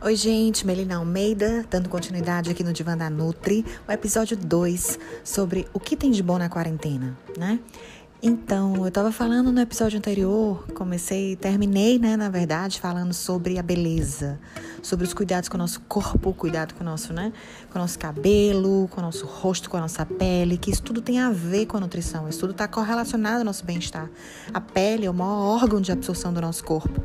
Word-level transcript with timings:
Oi, 0.00 0.14
gente, 0.14 0.64
Melina 0.64 0.98
Almeida, 0.98 1.66
dando 1.68 1.88
continuidade 1.88 2.48
aqui 2.48 2.62
no 2.62 2.72
Divã 2.72 2.96
da 2.96 3.10
Nutri, 3.10 3.66
o 3.86 3.90
episódio 3.90 4.36
2 4.36 4.96
sobre 5.24 5.66
o 5.72 5.80
que 5.80 5.96
tem 5.96 6.12
de 6.12 6.22
bom 6.22 6.38
na 6.38 6.48
quarentena, 6.48 7.18
né? 7.36 7.58
Então, 8.20 8.74
eu 8.78 8.88
estava 8.88 9.12
falando 9.12 9.52
no 9.52 9.60
episódio 9.60 9.96
anterior, 9.96 10.66
comecei, 10.74 11.36
terminei, 11.36 12.00
né, 12.00 12.16
na 12.16 12.28
verdade, 12.28 12.80
falando 12.80 13.14
sobre 13.14 13.60
a 13.60 13.62
beleza, 13.62 14.40
sobre 14.82 15.06
os 15.06 15.14
cuidados 15.14 15.48
com 15.48 15.56
o 15.56 15.58
nosso 15.58 15.80
corpo, 15.82 16.34
cuidado 16.34 16.74
com 16.74 16.82
o 16.82 16.84
nosso, 16.84 17.12
né, 17.12 17.32
com 17.70 17.78
o 17.78 17.80
nosso 17.80 17.96
cabelo, 17.96 18.88
com 18.90 19.00
o 19.00 19.04
nosso 19.04 19.24
rosto, 19.24 19.70
com 19.70 19.76
a 19.76 19.80
nossa 19.82 20.04
pele, 20.04 20.58
que 20.58 20.68
isso 20.68 20.82
tudo 20.82 21.00
tem 21.00 21.20
a 21.20 21.30
ver 21.30 21.66
com 21.66 21.76
a 21.76 21.80
nutrição, 21.80 22.28
isso 22.28 22.40
tudo 22.40 22.50
está 22.50 22.66
correlacionado 22.66 23.38
ao 23.38 23.44
nosso 23.44 23.64
bem-estar. 23.64 24.10
A 24.52 24.60
pele 24.60 25.06
é 25.06 25.10
o 25.10 25.14
maior 25.14 25.54
órgão 25.54 25.80
de 25.80 25.92
absorção 25.92 26.32
do 26.32 26.40
nosso 26.40 26.64
corpo. 26.64 27.00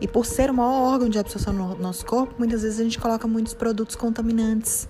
E 0.00 0.08
por 0.08 0.24
ser 0.24 0.48
o 0.48 0.54
maior 0.54 0.94
órgão 0.94 1.10
de 1.10 1.18
absorção 1.18 1.54
do 1.54 1.76
nosso 1.76 2.06
corpo, 2.06 2.36
muitas 2.38 2.62
vezes 2.62 2.80
a 2.80 2.84
gente 2.84 2.98
coloca 2.98 3.28
muitos 3.28 3.52
produtos 3.52 3.96
contaminantes 3.96 4.88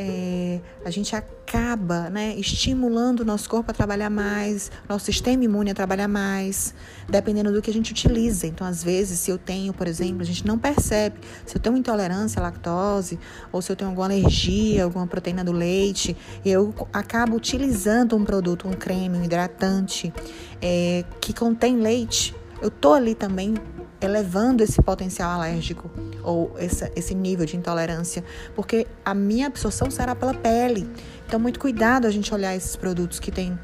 é, 0.00 0.60
a 0.84 0.90
gente 0.90 1.16
acaba 1.16 2.08
né, 2.08 2.32
estimulando 2.36 3.20
o 3.20 3.24
nosso 3.24 3.50
corpo 3.50 3.72
a 3.72 3.74
trabalhar 3.74 4.08
mais, 4.08 4.70
nosso 4.88 5.06
sistema 5.06 5.42
imune 5.42 5.72
a 5.72 5.74
trabalhar 5.74 6.06
mais, 6.06 6.72
dependendo 7.08 7.52
do 7.52 7.60
que 7.60 7.68
a 7.68 7.72
gente 7.72 7.90
utiliza. 7.90 8.46
Então, 8.46 8.64
às 8.64 8.80
vezes, 8.80 9.18
se 9.18 9.28
eu 9.28 9.36
tenho, 9.36 9.72
por 9.72 9.88
exemplo, 9.88 10.22
a 10.22 10.24
gente 10.24 10.46
não 10.46 10.56
percebe, 10.56 11.18
se 11.44 11.56
eu 11.56 11.60
tenho 11.60 11.76
intolerância 11.76 12.38
à 12.38 12.44
lactose, 12.44 13.18
ou 13.50 13.60
se 13.60 13.72
eu 13.72 13.76
tenho 13.76 13.90
alguma 13.90 14.06
alergia, 14.06 14.84
alguma 14.84 15.04
proteína 15.04 15.42
do 15.42 15.50
leite, 15.50 16.16
eu 16.46 16.72
acabo 16.92 17.34
utilizando 17.34 18.14
um 18.14 18.24
produto, 18.24 18.68
um 18.68 18.74
creme, 18.74 19.18
um 19.18 19.24
hidratante 19.24 20.14
é, 20.62 21.04
que 21.20 21.32
contém 21.32 21.76
leite. 21.76 22.36
Eu 22.62 22.70
tô 22.70 22.92
ali 22.92 23.16
também 23.16 23.54
elevando 24.00 24.62
esse 24.62 24.80
potencial 24.80 25.30
alérgico 25.30 25.90
ou 26.22 26.54
esse, 26.58 26.90
esse 26.94 27.14
nível 27.14 27.44
de 27.44 27.56
intolerância, 27.56 28.24
porque 28.54 28.86
a 29.04 29.14
minha 29.14 29.46
absorção 29.46 29.90
será 29.90 30.14
pela 30.14 30.34
pele. 30.34 30.88
Então, 31.26 31.38
muito 31.38 31.58
cuidado 31.58 32.06
a 32.06 32.10
gente 32.10 32.32
olhar 32.32 32.54
esses 32.54 32.76
produtos 32.76 33.18
que 33.18 33.30
tem 33.30 33.58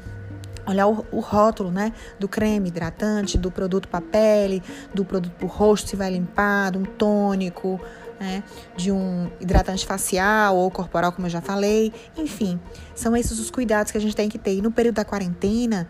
olhar 0.67 0.87
o, 0.87 1.05
o, 1.11 1.19
rótulo, 1.19 1.71
né, 1.71 1.93
do 2.19 2.27
creme 2.27 2.69
hidratante, 2.69 3.37
do 3.37 3.51
produto 3.51 3.87
para 3.87 4.01
pele, 4.01 4.63
do 4.93 5.05
produto 5.05 5.33
para 5.33 5.45
o 5.45 5.47
rosto 5.47 5.89
se 5.89 5.95
vai 5.95 6.09
limpar, 6.09 6.71
de 6.71 6.79
um 6.79 6.83
tônico, 6.83 7.79
né, 8.19 8.43
de 8.75 8.91
um 8.91 9.29
hidratante 9.39 9.85
facial 9.85 10.55
ou 10.55 10.71
corporal, 10.71 11.11
como 11.11 11.27
eu 11.27 11.31
já 11.31 11.41
falei. 11.41 11.93
Enfim, 12.17 12.59
são 12.93 13.15
esses 13.15 13.39
os 13.39 13.51
cuidados 13.51 13.91
que 13.91 13.97
a 13.97 14.01
gente 14.01 14.15
tem 14.15 14.29
que 14.29 14.39
ter. 14.39 14.55
E 14.55 14.61
no 14.61 14.71
período 14.71 14.95
da 14.95 15.05
quarentena, 15.05 15.87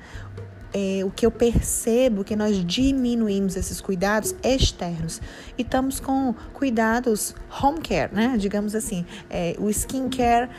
é, 0.78 1.06
o 1.06 1.10
que 1.10 1.26
eu 1.26 1.32
percebo 1.32 2.26
que 2.26 2.36
nós 2.36 2.58
diminuímos 2.66 3.56
esses 3.56 3.80
cuidados 3.80 4.36
externos 4.44 5.22
e 5.58 5.62
estamos 5.62 6.02
com 6.02 6.36
cuidados 6.54 7.34
home 7.64 7.80
care, 7.80 8.14
né? 8.14 8.36
Digamos 8.38 8.76
assim, 8.76 9.06
é, 9.30 9.56
o 9.58 9.70
skincare, 9.70 10.50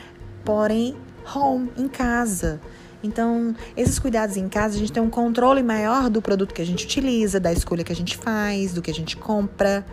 porém 0.43 0.97
home, 1.35 1.69
em 1.77 1.87
casa. 1.87 2.59
Então, 3.03 3.55
esses 3.75 3.99
cuidados 3.99 4.37
em 4.37 4.49
casa, 4.49 4.75
a 4.75 4.79
gente 4.79 4.91
tem 4.91 5.03
um 5.03 5.09
controle 5.09 5.61
maior 5.61 6.09
do 6.09 6.19
produto 6.19 6.51
que 6.51 6.63
a 6.63 6.65
gente 6.65 6.83
utiliza, 6.85 7.39
da 7.39 7.53
escolha 7.53 7.83
que 7.83 7.91
a 7.91 7.95
gente 7.95 8.17
faz, 8.17 8.73
do 8.73 8.81
que 8.81 8.89
a 8.89 8.93
gente 8.93 9.15
compra. 9.15 9.85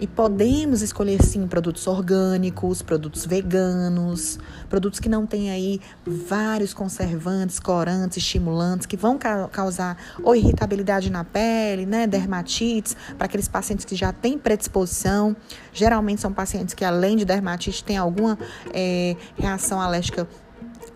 E 0.00 0.06
podemos 0.06 0.80
escolher 0.80 1.20
sim 1.22 1.48
produtos 1.48 1.86
orgânicos, 1.88 2.82
produtos 2.82 3.26
veganos, 3.26 4.38
produtos 4.68 5.00
que 5.00 5.08
não 5.08 5.26
têm 5.26 5.50
aí 5.50 5.80
vários 6.06 6.72
conservantes, 6.72 7.58
corantes, 7.58 8.18
estimulantes 8.18 8.86
que 8.86 8.96
vão 8.96 9.18
ca 9.18 9.48
causar 9.48 9.96
ou 10.22 10.36
irritabilidade 10.36 11.10
na 11.10 11.24
pele, 11.24 11.84
né, 11.84 12.06
dermatites, 12.06 12.96
para 13.16 13.26
aqueles 13.26 13.48
pacientes 13.48 13.84
que 13.84 13.96
já 13.96 14.12
têm 14.12 14.38
predisposição. 14.38 15.34
Geralmente 15.72 16.20
são 16.20 16.32
pacientes 16.32 16.74
que 16.74 16.84
além 16.84 17.16
de 17.16 17.24
dermatite 17.24 17.82
têm 17.82 17.96
alguma 17.96 18.38
é, 18.72 19.16
reação 19.36 19.80
alérgica 19.80 20.28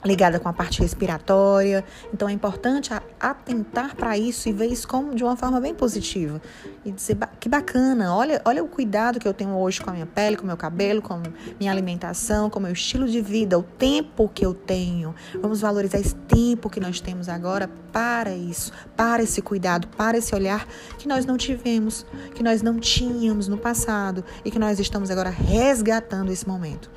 ligada 0.04 0.38
com 0.40 0.48
a 0.48 0.52
parte 0.52 0.80
respiratória. 0.80 1.84
Então 2.12 2.28
é 2.28 2.32
importante 2.32 2.90
atentar 3.20 3.94
para 3.94 4.16
isso 4.18 4.48
e 4.48 4.52
ver 4.52 4.66
isso 4.66 4.86
como 4.86 5.14
de 5.14 5.22
uma 5.22 5.36
forma 5.36 5.60
bem 5.60 5.74
positiva. 5.74 6.40
E 6.84 6.90
dizer 6.90 7.16
que 7.38 7.48
bacana, 7.48 8.14
olha, 8.14 8.42
olha 8.44 8.62
o 8.62 8.68
cuidado 8.68 9.20
que 9.20 9.28
eu 9.28 9.34
tenho 9.34 9.56
hoje 9.56 9.80
com 9.80 9.90
a 9.90 9.92
minha 9.92 10.06
pele, 10.06 10.36
com 10.36 10.44
o 10.44 10.46
meu 10.46 10.56
cabelo, 10.56 11.00
com 11.00 11.22
minha 11.58 11.70
alimentação, 11.70 12.50
com 12.50 12.58
o 12.58 12.62
meu 12.62 12.72
estilo 12.72 13.08
de 13.08 13.20
vida, 13.20 13.58
o 13.58 13.62
tempo 13.62 14.28
que 14.28 14.44
eu 14.44 14.54
tenho. 14.54 15.14
Vamos 15.40 15.60
valorizar 15.60 15.98
esse 15.98 16.14
tempo 16.14 16.68
que 16.68 16.80
nós 16.80 17.00
temos 17.00 17.28
agora 17.28 17.70
para 17.92 18.34
isso, 18.34 18.72
para 18.96 19.22
esse 19.22 19.42
cuidado, 19.42 19.86
para 19.88 20.18
esse 20.18 20.34
olhar 20.34 20.66
que 20.98 21.06
nós 21.06 21.26
não 21.26 21.36
tivemos, 21.36 22.06
que 22.34 22.42
nós 22.42 22.62
não 22.62 22.80
tínhamos 22.80 23.48
no 23.48 23.58
passado 23.58 24.24
e 24.44 24.50
que 24.50 24.58
nós 24.58 24.80
estamos 24.80 25.10
agora 25.10 25.30
resgatando 25.30 26.32
esse 26.32 26.48
momento. 26.48 26.90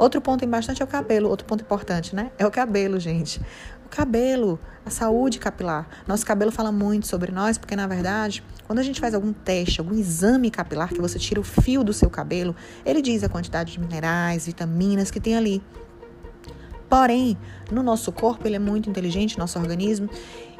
Outro 0.00 0.18
ponto 0.18 0.46
bastante 0.46 0.80
é 0.80 0.84
o 0.84 0.88
cabelo, 0.88 1.28
outro 1.28 1.46
ponto 1.46 1.60
importante, 1.60 2.16
né? 2.16 2.30
É 2.38 2.46
o 2.46 2.50
cabelo, 2.50 2.98
gente. 2.98 3.38
O 3.84 3.88
cabelo, 3.90 4.58
a 4.82 4.88
saúde 4.88 5.38
capilar. 5.38 5.86
Nosso 6.08 6.24
cabelo 6.24 6.50
fala 6.50 6.72
muito 6.72 7.06
sobre 7.06 7.30
nós, 7.30 7.58
porque 7.58 7.76
na 7.76 7.86
verdade, 7.86 8.42
quando 8.66 8.78
a 8.78 8.82
gente 8.82 8.98
faz 8.98 9.12
algum 9.12 9.30
teste, 9.30 9.78
algum 9.78 9.94
exame 9.94 10.50
capilar, 10.50 10.88
que 10.88 11.02
você 11.02 11.18
tira 11.18 11.38
o 11.38 11.44
fio 11.44 11.84
do 11.84 11.92
seu 11.92 12.08
cabelo, 12.08 12.56
ele 12.82 13.02
diz 13.02 13.22
a 13.22 13.28
quantidade 13.28 13.72
de 13.72 13.78
minerais, 13.78 14.46
vitaminas 14.46 15.10
que 15.10 15.20
tem 15.20 15.36
ali. 15.36 15.62
Porém, 16.90 17.38
no 17.70 17.84
nosso 17.84 18.10
corpo, 18.10 18.48
ele 18.48 18.56
é 18.56 18.58
muito 18.58 18.90
inteligente, 18.90 19.38
nosso 19.38 19.56
organismo, 19.60 20.10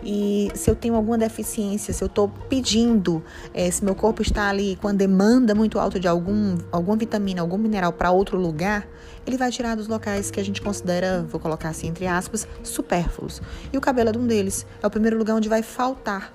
e 0.02 0.48
se 0.54 0.70
eu 0.70 0.76
tenho 0.76 0.94
alguma 0.94 1.18
deficiência, 1.18 1.92
se 1.92 2.04
eu 2.04 2.06
estou 2.06 2.28
pedindo, 2.48 3.22
é, 3.52 3.68
se 3.68 3.84
meu 3.84 3.96
corpo 3.96 4.22
está 4.22 4.48
ali 4.48 4.76
com 4.80 4.86
a 4.86 4.92
demanda 4.92 5.56
muito 5.56 5.76
alta 5.76 5.98
de 5.98 6.06
algum, 6.06 6.56
alguma 6.70 6.96
vitamina, 6.96 7.40
algum 7.40 7.58
mineral 7.58 7.92
para 7.92 8.12
outro 8.12 8.38
lugar, 8.38 8.86
ele 9.26 9.36
vai 9.36 9.50
tirar 9.50 9.74
dos 9.74 9.88
locais 9.88 10.30
que 10.30 10.38
a 10.38 10.44
gente 10.44 10.62
considera, 10.62 11.26
vou 11.28 11.40
colocar 11.40 11.69
assim 11.69 11.88
entre 11.88 12.06
aspas, 12.06 12.46
supérfluos. 12.62 13.42
E 13.72 13.76
o 13.76 13.80
cabelo 13.80 14.10
é 14.10 14.16
um 14.16 14.26
deles. 14.26 14.64
É 14.80 14.86
o 14.86 14.90
primeiro 14.90 15.19
lugar 15.19 15.34
onde 15.34 15.48
vai 15.48 15.62
faltar 15.62 16.32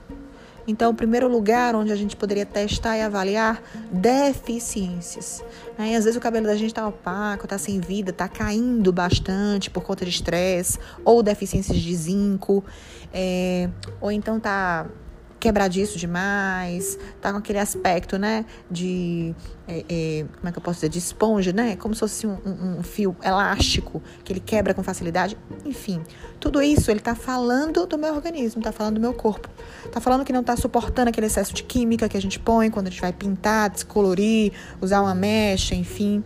então, 0.68 0.92
o 0.92 0.96
primeiro 0.96 1.28
lugar 1.28 1.76
onde 1.76 1.92
a 1.92 1.96
gente 1.96 2.16
poderia 2.16 2.46
testar 2.46 2.98
e 2.98 3.02
avaliar 3.02 3.62
deficiências. 3.92 5.44
Né? 5.78 5.92
E 5.92 5.96
às 5.96 6.06
vezes 6.06 6.18
o 6.18 6.22
cabelo 6.22 6.48
da 6.48 6.56
gente 6.56 6.68
está 6.68 6.88
opaco, 6.88 7.46
está 7.46 7.58
sem 7.58 7.80
vida, 7.80 8.09
está 8.09 8.28
caindo 8.28 8.92
bastante 8.92 9.70
por 9.70 9.84
conta 9.84 10.03
de 10.03 10.12
estresse, 10.12 10.80
ou 11.03 11.22
deficiências 11.22 11.78
de 11.78 11.96
zinco, 11.96 12.64
é, 13.14 13.70
ou 14.02 14.12
então 14.12 14.38
está 14.38 14.88
quebradiço 15.45 16.00
demais, 16.00 16.97
tá 17.22 17.31
com 17.31 17.38
aquele 17.38 17.59
aspecto, 17.59 18.17
né, 18.17 18.45
de, 18.69 19.35
é, 19.67 19.85
é, 19.88 20.25
como 20.38 20.50
é 20.50 20.51
que 20.51 20.57
eu 20.57 20.61
posso 20.61 20.78
dizer, 20.78 20.89
de 20.89 20.97
esponja, 20.97 21.53
né, 21.53 21.75
como 21.75 21.94
se 21.94 22.00
fosse 22.00 22.25
um, 22.25 22.35
um, 22.44 22.79
um, 22.79 22.83
fio 22.83 23.16
elástico, 23.23 24.01
que 24.23 24.34
ele 24.34 24.39
quebra 24.39 24.73
com 24.73 24.81
facilidade, 24.81 25.38
enfim, 25.63 26.01
tudo 26.39 26.63
isso 26.63 26.89
ele 26.89 27.00
tá 27.00 27.13
falando 27.13 27.85
do 27.85 27.95
meu 27.95 28.16
organismo, 28.16 28.59
tá 28.59 28.72
falando 28.72 28.95
do 28.95 29.01
meu 29.01 29.13
corpo, 29.13 29.47
tá 29.91 30.01
falando 30.01 30.25
que 30.25 30.34
não 30.34 30.44
tá 30.44 30.57
suportando 30.57 31.09
aquele 31.09 31.28
excesso 31.28 31.53
de 31.53 31.61
química 31.61 32.09
que 32.09 32.17
a 32.17 32.22
gente 32.22 32.39
põe 32.39 32.72
quando 32.72 32.88
a 32.88 32.89
gente 32.89 33.01
vai 33.01 33.13
pintar, 33.13 33.69
descolorir, 33.69 34.51
usar 34.81 35.01
uma 35.01 35.13
mecha, 35.13 35.75
enfim, 35.75 36.23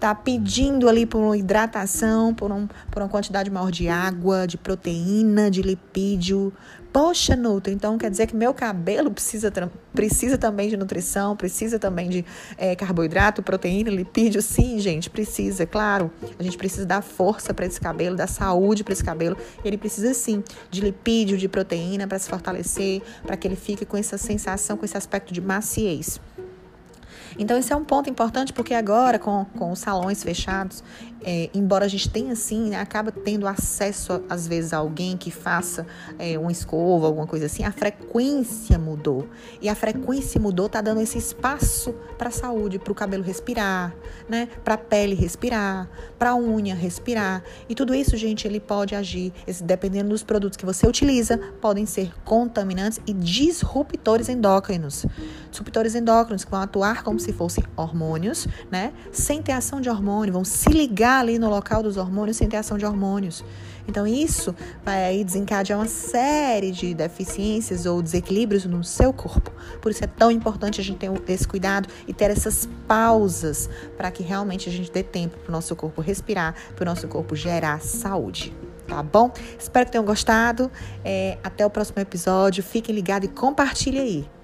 tá 0.00 0.14
pedindo 0.14 0.88
ali 0.88 1.04
por 1.04 1.18
uma 1.18 1.36
hidratação, 1.36 2.34
por, 2.34 2.50
um, 2.50 2.66
por 2.90 3.02
uma 3.02 3.08
quantidade 3.08 3.50
maior 3.50 3.70
de 3.70 3.86
água, 3.86 4.46
de 4.46 4.56
proteína, 4.56 5.50
de 5.50 5.60
lipídio. 5.60 6.52
Poxa, 6.90 7.36
Nutri, 7.36 7.72
então 7.72 7.96
quer 7.96 8.10
dizer 8.10 8.26
que 8.26 8.34
meu 8.34 8.52
cabelo 8.52 9.12
precisa, 9.12 9.52
precisa 9.94 10.36
também 10.36 10.68
de 10.68 10.76
nutrição, 10.76 11.36
precisa 11.36 11.78
também 11.78 12.08
de 12.08 12.24
é, 12.56 12.74
carboidrato, 12.74 13.44
proteína, 13.44 13.90
lipídio? 13.90 14.42
Sim, 14.42 14.80
gente, 14.80 15.08
precisa, 15.08 15.66
claro. 15.66 16.10
A 16.36 16.42
gente 16.42 16.56
precisa 16.56 16.84
dar 16.84 17.02
força 17.02 17.54
para 17.54 17.66
esse 17.66 17.80
cabelo, 17.80 18.16
dar 18.16 18.26
saúde 18.26 18.82
para 18.82 18.92
esse 18.92 19.04
cabelo. 19.04 19.36
Ele 19.64 19.78
precisa 19.78 20.12
sim 20.14 20.42
de 20.68 20.80
lipídio, 20.80 21.36
de 21.36 21.46
proteína 21.46 22.08
para 22.08 22.18
se 22.18 22.28
fortalecer, 22.28 23.02
para 23.24 23.36
que 23.36 23.46
ele 23.46 23.56
fique 23.56 23.84
com 23.84 23.96
essa 23.96 24.18
sensação, 24.18 24.76
com 24.76 24.84
esse 24.84 24.96
aspecto 24.96 25.32
de 25.32 25.40
maciez. 25.40 26.18
Então, 27.40 27.56
esse 27.56 27.72
é 27.72 27.76
um 27.76 27.84
ponto 27.84 28.10
importante 28.10 28.52
porque 28.52 28.74
agora, 28.74 29.18
com, 29.18 29.46
com 29.56 29.72
os 29.72 29.78
salões 29.78 30.22
fechados, 30.22 30.84
é, 31.22 31.48
embora 31.54 31.86
a 31.86 31.88
gente 31.88 32.08
tenha 32.08 32.32
assim, 32.32 32.68
né, 32.68 32.78
acaba 32.78 33.10
tendo 33.10 33.46
acesso, 33.46 34.22
às 34.28 34.46
vezes, 34.46 34.74
a 34.74 34.76
alguém 34.76 35.16
que 35.16 35.30
faça 35.30 35.86
é, 36.18 36.38
uma 36.38 36.52
escova, 36.52 37.06
alguma 37.06 37.26
coisa 37.26 37.46
assim, 37.46 37.64
a 37.64 37.72
frequência 37.72 38.78
mudou. 38.78 39.26
E 39.60 39.70
a 39.70 39.74
frequência 39.74 40.38
mudou, 40.38 40.68
tá 40.68 40.82
dando 40.82 41.00
esse 41.00 41.16
espaço 41.16 41.94
para 42.18 42.28
a 42.28 42.30
saúde, 42.30 42.78
para 42.78 42.92
o 42.92 42.94
cabelo 42.94 43.22
respirar, 43.22 43.94
né, 44.28 44.46
para 44.62 44.74
a 44.74 44.78
pele 44.78 45.14
respirar, 45.14 45.88
para 46.18 46.30
a 46.30 46.36
unha 46.36 46.74
respirar. 46.74 47.42
E 47.70 47.74
tudo 47.74 47.94
isso, 47.94 48.18
gente, 48.18 48.46
ele 48.46 48.60
pode 48.60 48.94
agir, 48.94 49.32
esse, 49.46 49.64
dependendo 49.64 50.10
dos 50.10 50.22
produtos 50.22 50.58
que 50.58 50.66
você 50.66 50.86
utiliza, 50.86 51.38
podem 51.58 51.86
ser 51.86 52.12
contaminantes 52.22 53.00
e 53.06 53.14
disruptores 53.14 54.28
endócrinos. 54.28 55.06
Disruptores 55.50 55.94
endócrinos 55.94 56.44
que 56.44 56.50
vão 56.50 56.60
atuar 56.60 57.02
como 57.02 57.18
se 57.30 57.32
fossem 57.32 57.64
hormônios, 57.76 58.46
né? 58.70 58.92
Sem 59.12 59.40
ter 59.40 59.52
ação 59.52 59.80
de 59.80 59.88
hormônio, 59.88 60.32
vão 60.32 60.44
se 60.44 60.68
ligar 60.70 61.20
ali 61.20 61.38
no 61.38 61.48
local 61.48 61.82
dos 61.82 61.96
hormônios 61.96 62.36
sem 62.36 62.48
ter 62.48 62.56
ação 62.56 62.76
de 62.76 62.84
hormônios. 62.84 63.44
Então, 63.88 64.06
isso 64.06 64.54
vai 64.84 65.04
aí 65.04 65.24
desencadear 65.24 65.78
uma 65.78 65.88
série 65.88 66.70
de 66.70 66.94
deficiências 66.94 67.86
ou 67.86 68.00
desequilíbrios 68.02 68.64
no 68.64 68.84
seu 68.84 69.12
corpo. 69.12 69.50
Por 69.80 69.90
isso 69.90 70.04
é 70.04 70.06
tão 70.06 70.30
importante 70.30 70.80
a 70.80 70.84
gente 70.84 70.98
ter 70.98 71.32
esse 71.32 71.48
cuidado 71.48 71.88
e 72.06 72.12
ter 72.12 72.30
essas 72.30 72.68
pausas 72.86 73.68
para 73.96 74.10
que 74.10 74.22
realmente 74.22 74.68
a 74.68 74.72
gente 74.72 74.92
dê 74.92 75.02
tempo 75.02 75.36
para 75.38 75.48
o 75.48 75.52
nosso 75.52 75.74
corpo 75.74 76.00
respirar, 76.00 76.54
para 76.76 76.82
o 76.82 76.86
nosso 76.86 77.08
corpo 77.08 77.34
gerar 77.34 77.80
saúde 77.80 78.52
tá 78.86 79.04
bom? 79.04 79.30
Espero 79.56 79.86
que 79.86 79.92
tenham 79.92 80.04
gostado. 80.04 80.68
É, 81.04 81.38
até 81.44 81.64
o 81.64 81.70
próximo 81.70 82.00
episódio. 82.00 82.60
Fiquem 82.60 82.92
ligados 82.92 83.28
e 83.28 83.32
compartilhem 83.32 84.00
aí. 84.00 84.39